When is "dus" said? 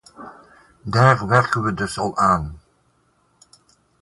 1.73-1.97